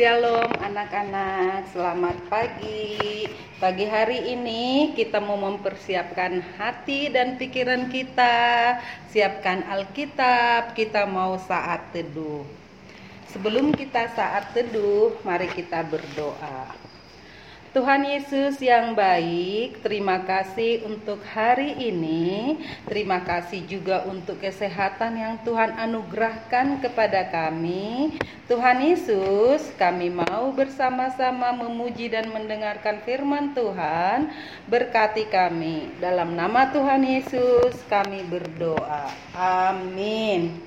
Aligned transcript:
Shalom 0.00 0.48
anak-anak, 0.64 1.76
selamat 1.76 2.16
pagi. 2.32 3.28
Pagi 3.60 3.84
hari 3.84 4.32
ini 4.32 4.96
kita 4.96 5.20
mau 5.20 5.36
mempersiapkan 5.36 6.40
hati 6.56 7.12
dan 7.12 7.36
pikiran 7.36 7.92
kita, 7.92 8.80
siapkan 9.12 9.60
Alkitab, 9.68 10.72
kita 10.72 11.04
mau 11.04 11.36
saat 11.44 11.92
teduh. 11.92 12.48
Sebelum 13.28 13.76
kita 13.76 14.08
saat 14.16 14.56
teduh, 14.56 15.20
mari 15.20 15.52
kita 15.52 15.84
berdoa. 15.84 16.72
Tuhan 17.70 18.02
Yesus 18.02 18.58
yang 18.58 18.98
baik, 18.98 19.86
terima 19.86 20.26
kasih 20.26 20.82
untuk 20.90 21.22
hari 21.22 21.78
ini. 21.78 22.58
Terima 22.82 23.22
kasih 23.22 23.62
juga 23.62 24.02
untuk 24.10 24.42
kesehatan 24.42 25.14
yang 25.14 25.34
Tuhan 25.46 25.78
anugerahkan 25.78 26.82
kepada 26.82 27.30
kami. 27.30 28.18
Tuhan 28.50 28.82
Yesus, 28.82 29.70
kami 29.78 30.10
mau 30.10 30.50
bersama-sama 30.50 31.54
memuji 31.54 32.10
dan 32.10 32.34
mendengarkan 32.34 33.06
firman 33.06 33.54
Tuhan. 33.54 34.34
Berkati 34.66 35.30
kami. 35.30 35.94
Dalam 36.02 36.34
nama 36.34 36.74
Tuhan 36.74 37.06
Yesus, 37.06 37.78
kami 37.86 38.26
berdoa. 38.26 39.14
Amin. 39.38 40.58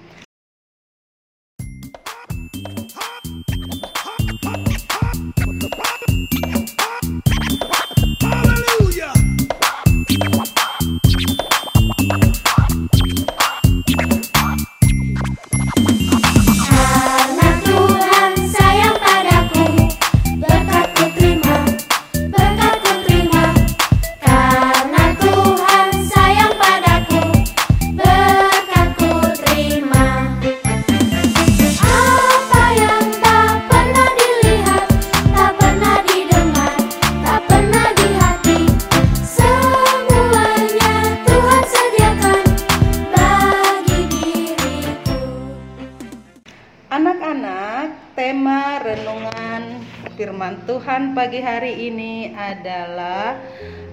Anak-anak, 47.13 48.17
tema 48.17 48.81
renungan 48.81 49.85
firman 50.17 50.65
Tuhan 50.65 51.13
pagi 51.13 51.45
hari 51.45 51.93
ini 51.93 52.33
adalah 52.33 53.37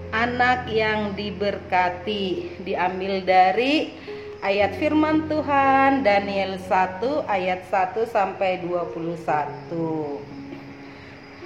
anak 0.09 0.65
yang 0.73 1.13
diberkati. 1.13 2.57
Diambil 2.65 3.21
dari 3.21 3.93
ayat 4.41 4.73
firman 4.81 5.29
Tuhan 5.29 6.01
Daniel 6.01 6.57
1 6.65 7.29
ayat 7.29 7.61
1 7.69 8.09
sampai 8.09 8.65
21. 8.65 10.40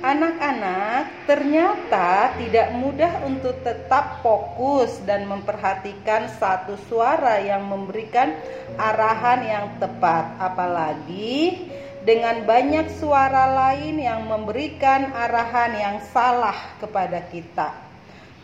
Anak-anak 0.04 1.24
ternyata 1.24 2.36
tidak 2.36 2.76
mudah 2.76 3.24
untuk 3.24 3.56
tetap 3.64 4.20
fokus 4.20 5.00
dan 5.08 5.24
memperhatikan 5.24 6.28
satu 6.28 6.76
suara 6.92 7.40
yang 7.40 7.64
memberikan 7.64 8.36
arahan 8.76 9.40
yang 9.48 9.66
tepat, 9.80 10.28
apalagi 10.36 11.72
dengan 12.04 12.44
banyak 12.44 12.92
suara 13.00 13.48
lain 13.48 13.96
yang 13.96 14.28
memberikan 14.28 15.08
arahan 15.08 15.72
yang 15.72 15.96
salah 16.12 16.76
kepada 16.84 17.24
kita. 17.32 17.72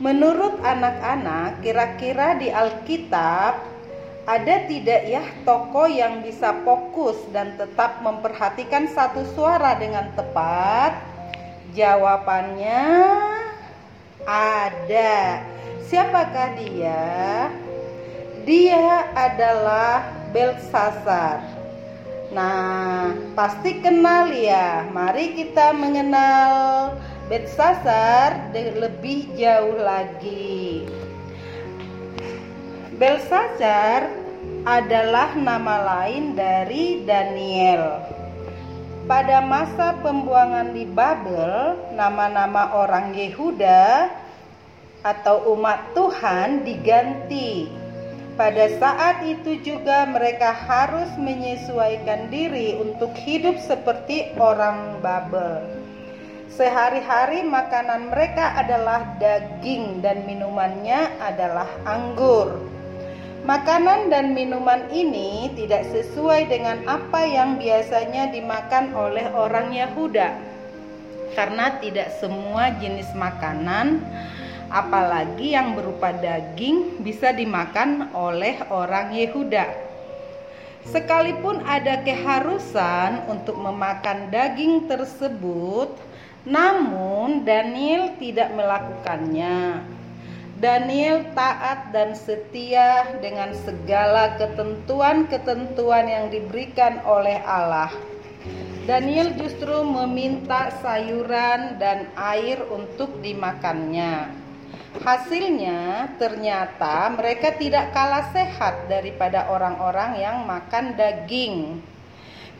Menurut 0.00 0.64
anak-anak, 0.64 1.60
kira-kira 1.60 2.40
di 2.40 2.48
Alkitab 2.48 3.60
ada 4.24 4.56
tidak 4.64 5.00
ya 5.04 5.28
tokoh 5.44 5.92
yang 5.92 6.24
bisa 6.24 6.56
fokus 6.64 7.20
dan 7.36 7.52
tetap 7.60 8.00
memperhatikan 8.00 8.88
satu 8.88 9.28
suara 9.36 9.76
dengan 9.76 10.08
tepat? 10.16 11.09
Jawabannya 11.70 12.82
ada. 14.26 15.44
Siapakah 15.86 16.58
dia? 16.58 17.06
Dia 18.46 19.10
adalah 19.14 20.06
Belsasar. 20.34 21.42
Nah, 22.30 23.14
pasti 23.34 23.82
kenal 23.82 24.30
ya. 24.30 24.86
Mari 24.90 25.34
kita 25.34 25.74
mengenal 25.74 26.50
Belsasar 27.30 28.50
lebih 28.54 29.30
jauh 29.38 29.78
lagi. 29.78 30.86
Belsasar 32.98 34.10
adalah 34.66 35.32
nama 35.38 35.76
lain 35.86 36.34
dari 36.34 37.06
Daniel. 37.06 38.09
Pada 39.10 39.42
masa 39.42 39.98
pembuangan 40.06 40.70
di 40.70 40.86
Babel, 40.86 41.74
nama-nama 41.98 42.78
orang 42.78 43.10
Yehuda 43.10 44.06
atau 45.02 45.50
umat 45.58 45.82
Tuhan 45.98 46.62
diganti. 46.62 47.66
Pada 48.38 48.70
saat 48.78 49.26
itu 49.26 49.58
juga 49.66 50.06
mereka 50.06 50.54
harus 50.54 51.10
menyesuaikan 51.18 52.30
diri 52.30 52.78
untuk 52.78 53.10
hidup 53.18 53.58
seperti 53.58 54.30
orang 54.38 55.02
Babel. 55.02 55.66
Sehari-hari 56.46 57.42
makanan 57.42 58.14
mereka 58.14 58.54
adalah 58.62 59.18
daging 59.18 60.06
dan 60.06 60.22
minumannya 60.22 61.18
adalah 61.18 61.66
anggur. 61.82 62.62
Makanan 63.50 64.14
dan 64.14 64.30
minuman 64.30 64.86
ini 64.94 65.50
tidak 65.58 65.82
sesuai 65.90 66.46
dengan 66.46 66.86
apa 66.86 67.26
yang 67.26 67.58
biasanya 67.58 68.30
dimakan 68.30 68.94
oleh 68.94 69.26
orang 69.34 69.74
Yahuda, 69.74 70.38
karena 71.34 71.74
tidak 71.82 72.14
semua 72.22 72.70
jenis 72.78 73.10
makanan, 73.10 74.06
apalagi 74.70 75.58
yang 75.58 75.74
berupa 75.74 76.14
daging, 76.14 77.02
bisa 77.02 77.34
dimakan 77.34 78.14
oleh 78.14 78.54
orang 78.70 79.18
Yehuda. 79.18 79.66
Sekalipun 80.86 81.66
ada 81.66 82.06
keharusan 82.06 83.26
untuk 83.26 83.58
memakan 83.58 84.30
daging 84.30 84.86
tersebut, 84.86 85.90
namun 86.46 87.42
Daniel 87.42 88.14
tidak 88.14 88.54
melakukannya. 88.54 89.98
Daniel 90.60 91.24
taat 91.32 91.88
dan 91.88 92.12
setia 92.12 93.16
dengan 93.24 93.56
segala 93.64 94.36
ketentuan-ketentuan 94.36 96.04
yang 96.04 96.28
diberikan 96.28 97.00
oleh 97.08 97.40
Allah. 97.48 97.88
Daniel 98.84 99.32
justru 99.40 99.72
meminta 99.88 100.68
sayuran 100.84 101.80
dan 101.80 102.12
air 102.12 102.60
untuk 102.68 103.24
dimakannya. 103.24 104.36
Hasilnya 105.00 106.12
ternyata 106.20 107.08
mereka 107.08 107.56
tidak 107.56 107.96
kalah 107.96 108.28
sehat 108.28 108.84
daripada 108.84 109.48
orang-orang 109.48 110.20
yang 110.20 110.44
makan 110.44 110.92
daging. 110.92 111.80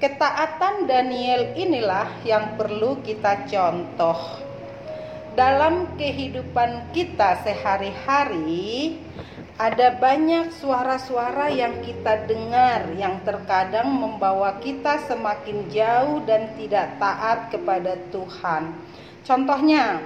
Ketaatan 0.00 0.88
Daniel 0.88 1.53
inilah 1.53 2.09
yang 2.25 2.56
perlu 2.56 2.97
kita 3.05 3.44
contoh 3.44 4.49
dalam 5.38 5.94
kehidupan 5.94 6.91
kita 6.91 7.42
sehari-hari 7.46 8.98
ada 9.60 9.92
banyak 10.00 10.56
suara-suara 10.56 11.52
yang 11.52 11.84
kita 11.84 12.24
dengar 12.24 12.88
yang 12.96 13.20
terkadang 13.22 13.92
membawa 13.92 14.56
kita 14.56 15.04
semakin 15.04 15.69
jauh 15.69 16.24
dan 16.24 16.48
tidak 16.56 16.96
taat 16.96 17.52
kepada 17.52 18.00
Tuhan. 18.08 18.72
Contohnya, 19.20 20.00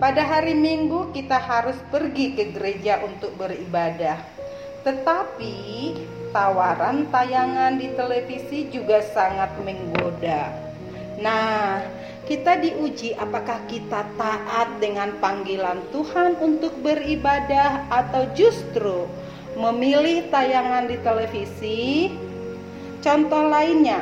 pada 0.00 0.24
hari 0.24 0.56
Minggu 0.56 1.12
kita 1.12 1.36
harus 1.36 1.76
pergi 1.92 2.32
ke 2.32 2.56
gereja 2.56 3.04
untuk 3.04 3.36
beribadah. 3.36 4.16
Tetapi 4.80 5.56
tawaran 6.32 7.12
tayangan 7.12 7.76
di 7.76 7.92
televisi 7.92 8.72
juga 8.72 9.04
sangat 9.04 9.54
menggoda. 9.60 10.50
Nah, 11.20 11.84
kita 12.24 12.56
diuji 12.56 13.12
apakah 13.20 13.60
kita 13.68 14.08
taat 14.16 14.68
dengan 14.80 15.12
panggilan 15.20 15.84
Tuhan 15.92 16.40
untuk 16.40 16.72
beribadah 16.80 17.84
atau 17.92 18.24
justru 18.32 19.04
memilih 19.60 20.24
tayangan 20.32 20.88
di 20.88 20.96
televisi. 21.04 21.82
Contoh 23.04 23.44
lainnya, 23.52 24.00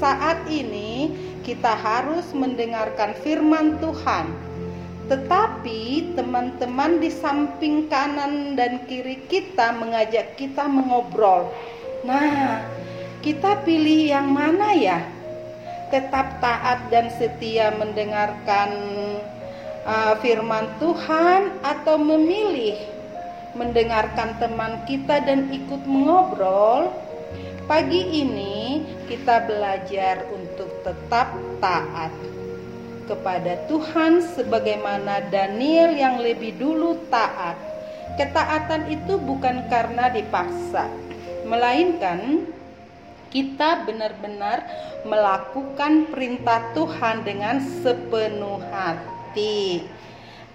saat 0.00 0.40
ini 0.48 1.12
kita 1.44 1.76
harus 1.76 2.32
mendengarkan 2.32 3.12
firman 3.20 3.76
Tuhan. 3.84 4.32
Tetapi 5.12 6.14
teman-teman 6.16 7.02
di 7.02 7.12
samping 7.12 7.92
kanan 7.92 8.56
dan 8.56 8.88
kiri 8.88 9.20
kita 9.28 9.76
mengajak 9.76 10.38
kita 10.40 10.64
mengobrol. 10.64 11.52
Nah, 12.08 12.64
kita 13.20 13.60
pilih 13.68 14.16
yang 14.16 14.32
mana 14.32 14.72
ya? 14.72 15.19
Tetap 15.90 16.38
taat 16.38 16.86
dan 16.88 17.10
setia 17.18 17.74
mendengarkan 17.74 18.70
uh, 19.84 20.14
firman 20.22 20.70
Tuhan 20.78 21.60
atau 21.60 21.98
memilih 21.98 22.78
mendengarkan 23.58 24.38
teman 24.38 24.86
kita 24.86 25.20
dan 25.26 25.50
ikut 25.50 25.82
mengobrol? 25.84 26.94
Pagi 27.66 28.02
ini 28.02 28.82
kita 29.06 29.46
belajar 29.46 30.26
untuk 30.34 30.82
tetap 30.82 31.30
taat 31.62 32.10
kepada 33.06 33.58
Tuhan 33.66 34.22
sebagaimana 34.22 35.30
Daniel 35.30 35.94
yang 35.94 36.18
lebih 36.22 36.58
dulu 36.58 36.98
taat. 37.10 37.58
Ketaatan 38.18 38.90
itu 38.90 39.18
bukan 39.22 39.70
karena 39.70 40.10
dipaksa, 40.10 40.90
melainkan 41.46 42.46
kita 43.30 43.86
benar-benar 43.86 44.66
melakukan 45.06 46.10
perintah 46.10 46.74
Tuhan 46.74 47.22
dengan 47.22 47.62
sepenuh 47.62 48.58
hati. 48.68 49.86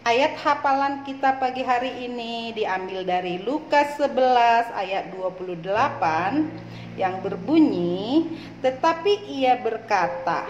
Ayat 0.05 0.37
hafalan 0.37 1.01
kita 1.01 1.41
pagi 1.41 1.65
hari 1.65 2.05
ini 2.05 2.53
diambil 2.53 3.01
dari 3.01 3.41
Lukas 3.41 3.97
11 3.97 4.69
ayat 4.77 5.09
28 5.09 6.45
yang 6.93 7.25
berbunyi, 7.25 8.29
"Tetapi 8.61 9.25
ia 9.25 9.57
berkata, 9.57 10.45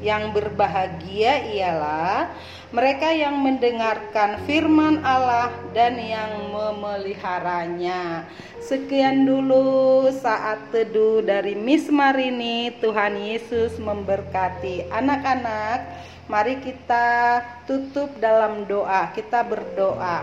yang 0.00 0.32
berbahagia 0.32 1.44
ialah 1.52 2.32
mereka 2.70 3.10
yang 3.10 3.34
mendengarkan 3.42 4.40
firman 4.46 5.02
Allah 5.02 5.50
dan 5.74 5.98
yang 5.98 6.54
memeliharanya. 6.54 8.24
Sekian 8.62 9.26
dulu 9.26 10.06
saat 10.14 10.70
teduh 10.70 11.18
dari 11.18 11.58
Miss 11.58 11.90
Marini. 11.90 12.70
Tuhan 12.78 13.18
Yesus 13.18 13.74
memberkati 13.82 14.86
anak-anak. 14.86 15.82
Mari 16.30 16.62
kita 16.62 17.42
tutup 17.66 18.14
dalam 18.22 18.62
doa. 18.70 19.10
Kita 19.10 19.42
berdoa. 19.42 20.22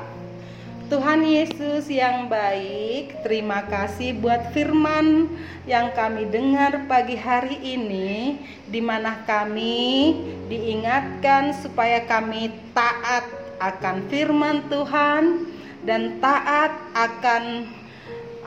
Tuhan 0.88 1.19
Yesus 1.19 1.92
yang 1.92 2.31
baik, 2.31 3.19
terima 3.19 3.60
kasih 3.68 4.16
buat 4.24 4.56
firman 4.56 5.28
yang 5.68 5.92
kami 5.92 6.31
dengar 6.31 6.88
pagi 6.88 7.19
hari 7.19 7.60
ini, 7.60 8.39
di 8.72 8.80
mana 8.80 9.19
kami 9.28 10.16
diingatkan 10.48 11.51
supaya 11.60 12.07
kami 12.07 12.56
taat 12.72 13.28
akan 13.60 14.07
firman 14.07 14.63
Tuhan 14.72 15.51
dan 15.84 16.24
taat 16.24 16.72
akan 16.95 17.68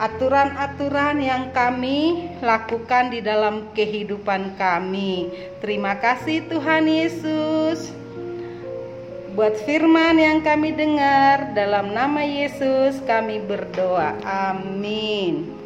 aturan-aturan 0.01 1.21
yang 1.21 1.53
kami 1.53 2.25
lakukan 2.41 3.13
di 3.13 3.21
dalam 3.21 3.69
kehidupan 3.77 4.57
kami. 4.57 5.29
Terima 5.61 5.93
kasih, 5.93 6.49
Tuhan 6.49 6.89
Yesus 6.89 8.01
buat 9.31 9.55
firman 9.63 10.19
yang 10.19 10.43
kami 10.43 10.75
dengar 10.75 11.55
dalam 11.55 11.95
nama 11.95 12.19
Yesus 12.19 12.99
kami 13.07 13.39
berdoa. 13.39 14.19
Amin. 14.27 15.60